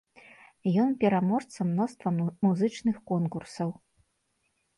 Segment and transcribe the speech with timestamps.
[0.83, 2.09] Ён пераможца мноства
[2.47, 3.69] музычных конкурсаў.